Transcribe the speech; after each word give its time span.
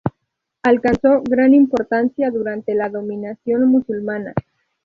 Alcanzó 0.63 1.21
gran 1.21 1.53
importancia 1.53 2.31
durante 2.31 2.73
la 2.73 2.89
dominación 2.89 3.69
musulmana. 3.69 4.33